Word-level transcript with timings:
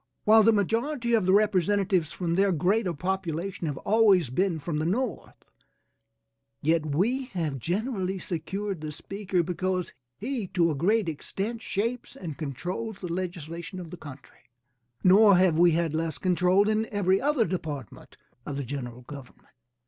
While 0.23 0.41
the 0.41 0.51
majority 0.51 1.13
of 1.13 1.27
the 1.27 1.31
representatives, 1.31 2.11
from 2.11 2.33
their 2.33 2.51
greater 2.51 2.91
population, 2.91 3.67
have 3.67 3.77
always 3.77 4.31
been 4.31 4.57
from 4.57 4.79
the 4.79 4.85
North, 4.87 5.35
yet 6.63 6.87
we 6.87 7.25
have 7.35 7.59
generally 7.59 8.17
secured 8.17 8.81
the 8.81 8.91
speaker 8.91 9.43
because 9.43 9.93
he 10.17 10.47
to 10.55 10.71
a 10.71 10.75
great 10.75 11.07
extent 11.07 11.61
shapes 11.61 12.15
and 12.15 12.35
controls 12.35 12.97
the 12.97 13.13
legislation 13.13 13.79
of 13.79 13.91
the 13.91 13.95
country, 13.95 14.49
nor 15.03 15.37
have 15.37 15.59
we 15.59 15.73
had 15.73 15.93
less 15.93 16.17
control 16.17 16.67
in 16.67 16.87
every 16.87 17.21
other 17.21 17.45
department 17.45 18.17
of 18.43 18.57
the 18.57 18.63
general 18.65 19.01
government. 19.03 19.49